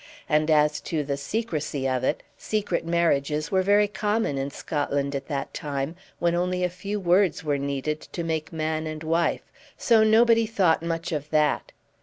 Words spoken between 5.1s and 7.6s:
at that time, when only a few words were